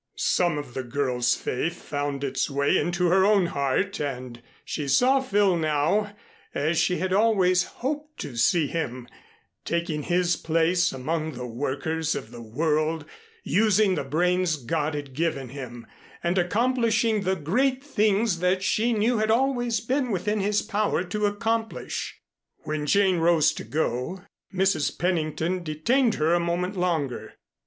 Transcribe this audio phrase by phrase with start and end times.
[0.17, 5.21] Some of the girl's faith found its way into her own heart and she saw
[5.21, 6.15] Phil now,
[6.55, 9.07] as she had always hoped to see him,
[9.63, 13.05] taking his place among the workers of the world,
[13.43, 15.85] using the brains God had given him,
[16.23, 21.27] and accomplishing the great things that she knew had always been within his power to
[21.27, 22.19] accomplish.
[22.63, 24.97] When Jane rose to go, Mrs.
[24.97, 27.35] Pennington detained her a moment longer.